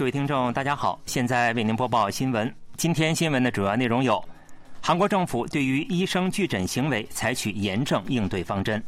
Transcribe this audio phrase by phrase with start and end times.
[0.00, 2.50] 各位听众，大家好，现在为您播报新闻。
[2.78, 4.24] 今天新闻的主要内容有：
[4.80, 8.80] 韩国政府对于医生拒诊行为采取严正应对方针；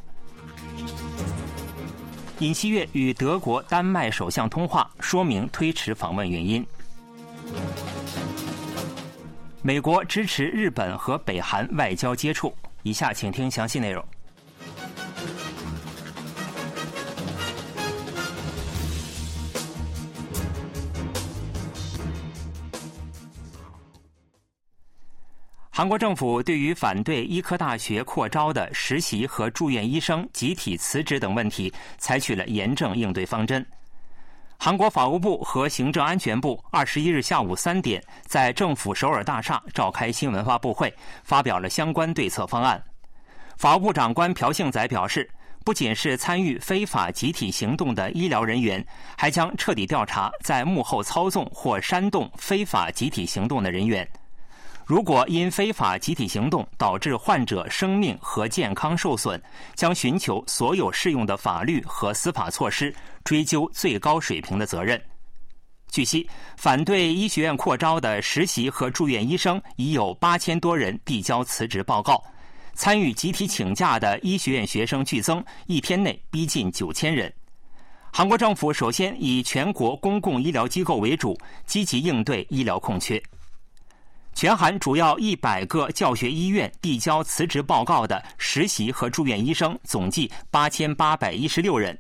[2.39, 6.65] 尹锡悦与德国、丹麦首相通话，说明推迟访问原因；
[9.61, 12.55] 美国支持日本和北韩外交接触。
[12.85, 14.03] 以下请听详细内容。
[25.83, 33.67] 韩国政府对于反对医科大学扩招的实习和住院医生集体辞职等问题，采取了严正应对方针。
[34.57, 42.81] 韩国法务部和行政安全部二十一日下午三点在政府首尔大厦召开新闻发布会，发表了相关对策方案。
[43.57, 45.29] 法务部长官朴信宰表示，
[45.65, 48.87] 不仅是参与非法集体行动的医疗人员，
[49.19, 54.09] 还将彻底调查在幕后操纵或煽动非法集体行动的人员。
[54.85, 59.41] 如果因非法集体行动导致患者生命和健康受损，
[59.75, 62.95] 将寻求所有适用的法律和司法措施，
[63.25, 65.01] 追究最高水平的责任。
[65.89, 72.23] 据悉，反对医学院扩招的实习和住院医生已有八千多人递交辞职报告，
[72.75, 77.33] 参与集体请假的医学院学生剧增，一天内逼近九千人。
[78.11, 83.23] 韩国政府首先以全国公共医疗机构为主，积极应对医疗空缺。
[84.35, 91.97] 全韩主要一百个教学医院递交辞职报告的实习和住院医生总计八千八百一十六人，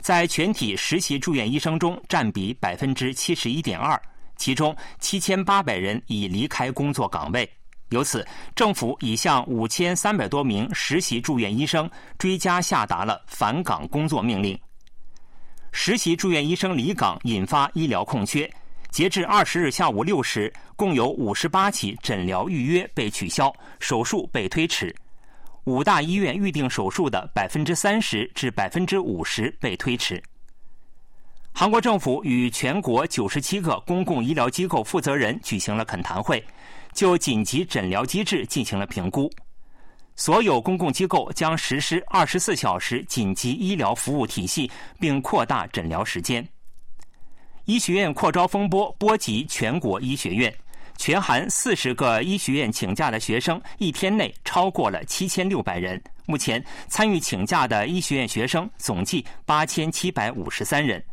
[0.00, 4.00] 在全体实习住院医生中占比百分之七十一点二，
[4.36, 7.48] 其中七千八百人已离开工作岗位。
[7.90, 11.88] 由此，政府已向五千三百多名实习住院医生
[12.18, 14.58] 追加下达了返岗工作命令。
[15.70, 18.50] 实习住院医生离岗引发医疗空缺。
[18.96, 24.96] 截至二十日下午六时，共有五十八起诊疗预约被取消，手术被推迟。
[25.64, 30.22] 五大医院预定手术的百分之三十至百分之五十被推迟。
[31.52, 36.42] 韩国政府与全国九十七个公共医疗机构负责人举行了恳谈会，
[36.94, 39.30] 就紧急诊疗机制进行了评估。
[40.14, 46.48] 所有公共机构将实施二十四小时紧急医疗服务体系，并扩大诊疗时间。
[47.66, 50.54] 医学院扩招风波波及全国医学院，
[50.96, 56.00] 全韩四十个医学院请假的学生一天内超过了七千六百人。
[56.26, 61.04] 目前参与请假的医学院学生总计八千七百五十三人。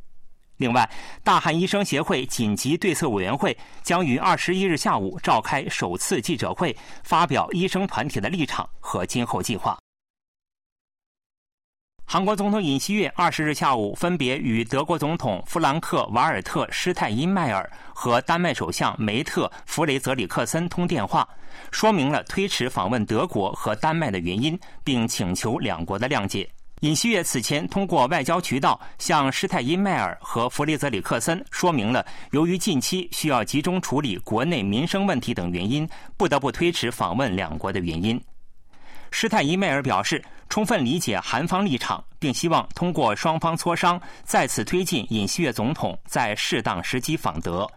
[0.57, 0.87] 另外，
[1.23, 9.75] 大韩医生协会紧急对策委员会将于二十一日下午召开首次记者会，发表医生团体的立场和今后计划。
[12.05, 21.27] 韩国总统尹锡悦二十日下午分别与德国总统弗兰克·瓦尔特·施泰因迈尔和丹麦首相梅特·弗雷泽里克森通电话，
[21.71, 26.47] 说明了推迟访问德国和丹麦的原因，并请求两国的谅解。
[26.81, 38.21] 尹锡悦此前通过外交渠道向施泰因迈尔和弗雷泽里克森说明了，由于近期需要集中处理国内民生问题等原因，不得不推迟访问两国的原因。
[39.13, 40.21] 施泰因迈尔表示。
[40.49, 47.67] 充分理解韩方立场，并希望通过双方磋商，再次推进尹锡悦总统在适当时机访德。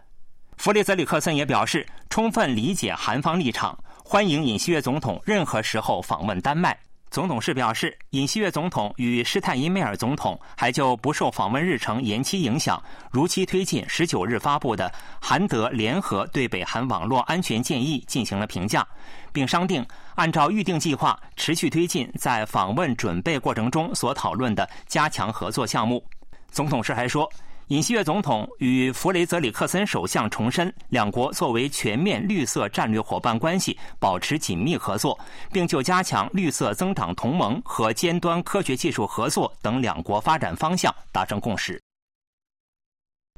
[0.57, 6.77] 弗里泽里克森也表示，充分理解韩方立场，欢迎尹锡悦总统任何时候访问丹麦。
[7.09, 18.85] 总统室表示，尹锡悦总统与施泰因梅尔总统还就不受访问日程延期影响，如期推进十九日发布的韩德联合对北韩网络安全建议进行了评价，
[19.31, 19.85] 并商定
[20.15, 26.03] 按照预定计划持续推进在访问准备过程中所讨论的加强合作项目。
[26.51, 27.27] 总统室还说。
[27.67, 35.19] 尹锡悦总统与弗雷泽里克森首相重申，两国作为全面绿色战略伙伴关系保持紧密合作，
[35.51, 41.81] 并就加强绿色增长同盟和尖端科学技术合作等两国发展方向达成共识。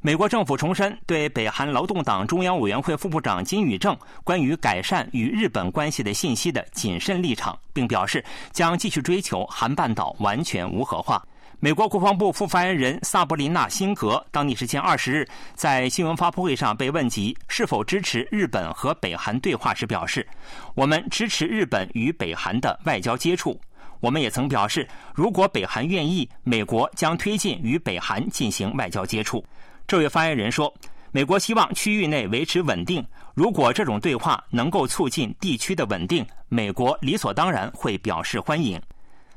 [0.00, 11.20] 美国政府重申对北韩劳动党中央委员会副部长金宇正关于改善与日本关系的信息的谨慎立场，并表示将继续追求韩半岛完全无核化。
[11.62, 20.26] 美国国防部副发言人萨布林娜·辛格当地时间二十日在新闻发布会上被问及是否支持日本和北韩对话时表示
[20.74, 23.60] ：“我们支持日本与北韩的外交接触。
[24.00, 29.44] 我们也曾表示，如果北韩愿意，美国将推进与北韩进行外交接触。”
[29.86, 30.72] 这位发言人说
[31.12, 33.04] ：“美国希望区域内维持稳定。
[33.34, 38.80] 如果这种对话能够促进地区的稳定，美国理所当然会表示欢迎。”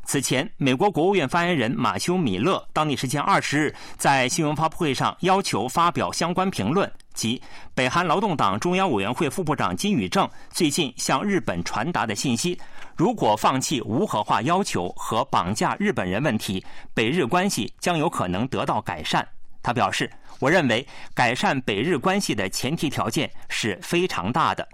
[0.05, 7.41] 此前，美国国务院发言人马修·米勒当地时间二十日在新闻发布会上要求发表相关评论，即
[7.73, 12.59] 北韩劳动党中央委员会副部长金宇正最近向日本传达的信息：
[12.95, 16.63] 如果放弃无核化要求和绑架日本人问题，
[16.93, 19.25] 北日关系将有可能得到改善。
[19.63, 20.85] 他表示：“我认为
[21.15, 24.67] 改善北日关系的前提条件是非常大的。”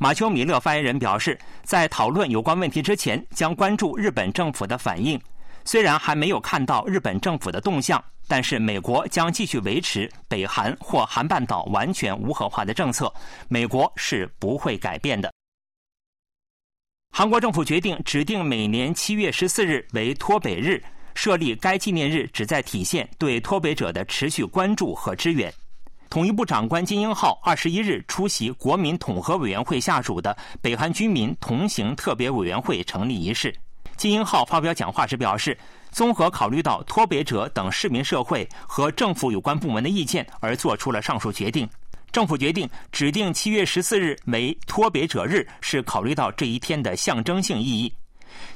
[0.00, 5.20] 马丘米勒发言人表示，在讨论有关问题之前，将关注日本政府的反应。
[5.64, 13.12] 虽然还没有看到日本政府的动向，但是美国将继续维持北韩或韩半岛完全无核化的政策，
[13.48, 15.32] 美国是不会改变的。
[17.10, 20.80] 韩国政府决定指定每年七月十四日为脱北日，
[21.16, 25.52] 设立该纪念日旨在体现对脱北者的持续关注和支援。
[26.10, 33.54] 统一部长官金英浩二十一日出席国民统合委员会下属的北韩居民同行特别委员会成立仪式。
[33.96, 35.56] 金英浩发表讲话时表示，
[35.90, 41.68] 综合考虑到脱北者等市民社会和政府有关部门的意见，而做出了上述决定。
[42.10, 47.92] 政府决定指定七月十四日为脱北者日，是考虑到这一天的象征性意义。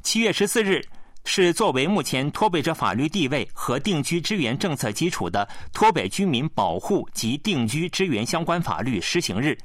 [0.03, 0.83] 七月十四日。
[1.25, 9.57] 是作为目前脱北者法律地位和定居支援政策基础的脱北居民保护及定居支援相关法律施行日。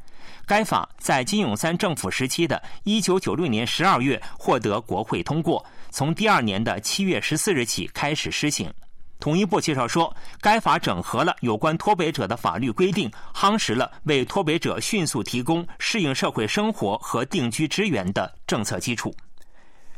[0.45, 8.71] 该法在金永三政府时期的一九九六年十二月获得国会通过，从第二年的七月十四日起开始施行。
[9.19, 19.13] 统一部介绍说，该法整合了有关脱北者的法律规定，夯实了为脱北者迅速提供适应社会生活和定居支援的政策基础。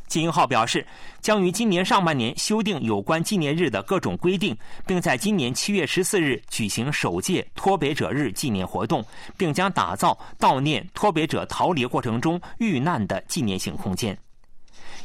[0.10, 0.86] 金英浩表示，
[1.22, 9.06] 将于今年上半年修订有关纪念日的各种规定，并在今年七月十四日举行首届脱北者日纪念活动，
[9.38, 14.18] 并将打造悼念脱北者逃离过程中遇难的纪念性空间。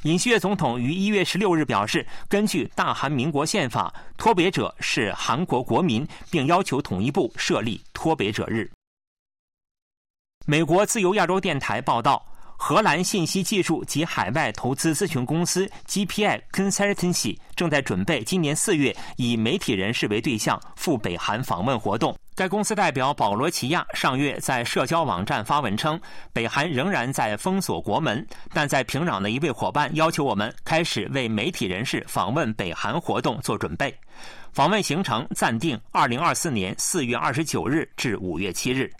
[0.04, 8.70] 尹锡悦总统于一月十六日表示，根据大韩民国宪法，脱北者是韩国国民，并要求统一部设立脱北者日。
[10.46, 12.24] 美国自由亚洲电台报道。
[12.56, 22.16] 荷兰信息技术及海外投资咨询公司 GPI Consultancy 正在准备今年四月以媒体人士为对象赴北韩访问活动。
[22.36, 26.00] 该公司代表保罗·齐亚上月在社交网站发文称，
[26.32, 33.94] 北韩仍然在封锁国门，但在平壤的一位伙伴要求我们开始为媒体人士访问北韩活动做准备。
[34.52, 38.90] 访问行程暂定二零二四年四月二十九日至五月七日。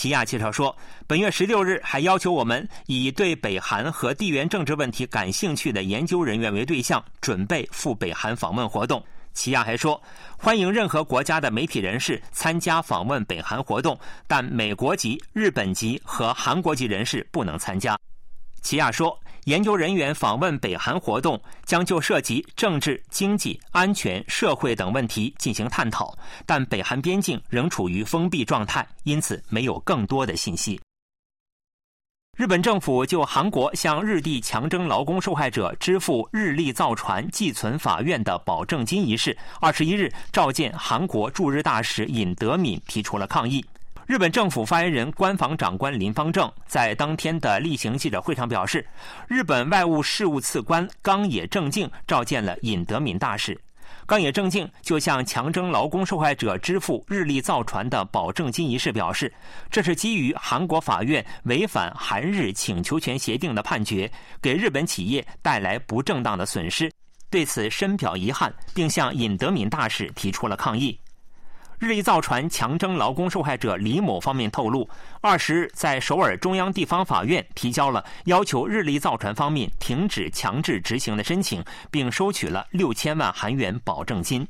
[0.00, 0.74] 齐亚介绍说，
[1.06, 9.04] 本月十六日还要求我们以对北韩和地缘政治问题感兴趣的研究人员为对象，准备赴北韩访问活动。
[9.34, 10.00] 齐亚还说，
[10.38, 17.98] 欢迎任何国家的媒体人士参加访问北韩活动，但美国籍、日本籍和韩国籍人士不能参加。
[18.62, 19.14] 齐亚说。
[19.50, 26.16] 研究人员访问北韩活动将就涉及政治、经济、安全、社会等问题进行探讨，
[26.46, 30.80] 但北韩边境仍处于封闭状态，因此没有更多的信息。
[32.38, 43.64] 日本政府就韩国向日地强征劳工受害者支付日立造船寄存法院的保证金一事，二十一日召见韩国驻日大使尹德敏，提出了抗议。
[44.10, 48.84] 日本政府发言人官房长官林方正在当天的例行记者会上表示，
[49.28, 53.56] 日本外务事务次官冈野正敬召见了尹德敏大使。
[54.06, 59.32] 冈野正敬就向强征劳工受害者支付日立造船的保证金一事表示，
[59.70, 64.10] 这是基于韩国法院违反韩日请求权协定的判决，
[64.42, 66.90] 给日本企业带来不正当的损失，
[67.30, 70.98] 对此深表遗憾，并向尹德敏大使提出了抗议。
[71.80, 74.86] 日立造船强征劳工受害者李某方面透露，
[75.22, 84.46] 二十日在首尔中央地方法院提交了要求日立造船方面停止强制执行的申请，并收取了六千万韩元保证金。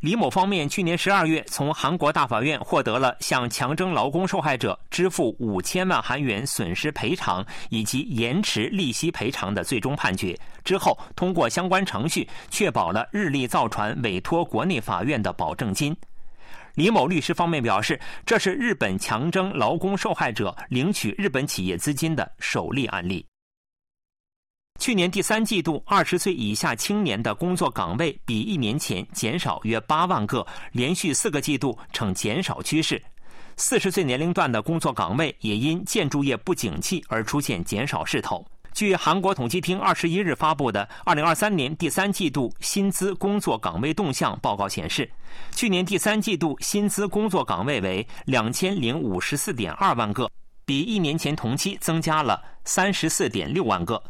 [0.00, 15.96] 李某方面去年十二月从韩国大法院获得了向强征劳工受害者支付五千万韩元损失赔偿以及延迟利息赔偿的最终判决，之后通过相关程序确保了日立造船委托国内法院的保证金。
[16.78, 23.26] 李某律师方面表示，这是日本强征劳工受害者领取日本企业资金的首例案例。
[24.78, 33.02] 去年第三季度，二十岁以下青年的工作岗位比一年前减少约八万个，连续四个季度呈减少趋势。
[33.56, 38.46] 四十岁年龄段的工作岗位也因建筑业不景气而出现减少势头。
[38.78, 45.10] 据韩国统计厅二十一日发布的《二零二三年第三季度薪资工作岗位动向报告》显示，
[45.50, 50.30] 去年第三季度薪资工作岗位为两千零五十四点二万个，
[50.64, 54.00] 比一年前同期增加了三十四点六万个。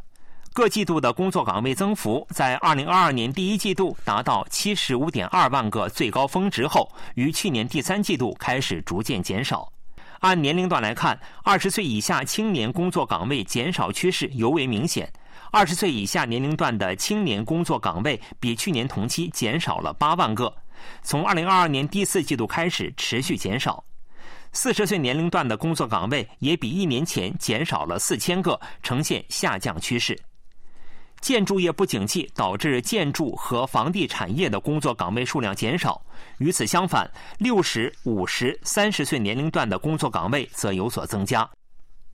[0.52, 9.72] 各季度的工作岗位增幅在二零二二年第一季度达到七十五点二万个最高峰值后，于去年第三季度开始逐渐减少。
[10.20, 15.10] 按年龄段来看，二十岁以下青年工作岗位减少趋势尤为明显。
[15.50, 20.52] 二十岁以下年龄段的青年工作岗位比去年同期减少了八万个，
[21.02, 23.82] 从二零二二年第四季度开始持续减少。
[24.52, 30.18] 四十岁年龄段的工作岗位也比一年前减少了四千个，呈现下降趋势。
[31.20, 36.00] 建筑业不景气导致建筑和房地产业的工作岗位数量减少。
[36.38, 41.48] 与此相反，六十五十、三十岁年龄段的工作岗位则有所增加。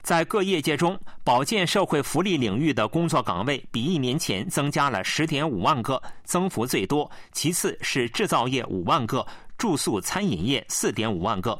[0.01, 9.25] 在各业界中，保健社会福利领域的工作岗位比一年前增加了十点五万个，增幅最多；其次是制造业五万个，
[9.57, 11.59] 住宿餐饮业四点五万个。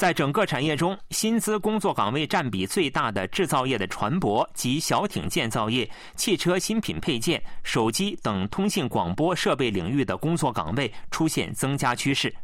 [0.00, 12.34] 在整个产业中，薪资工作岗位占比最大的制造业的船舶及小艇建造业、汽车新品配件、手机等通信广播设备领域的工作岗位出现增加趋势。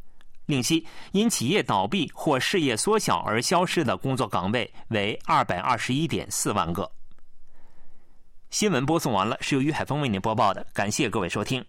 [0.44, 6.92] 另悉，因企业倒闭或事业缩小而消失的工作岗位为二百二十一点四万个。
[8.50, 11.64] 新闻播送完了，是由于海峰为您播报的，感谢各位收听。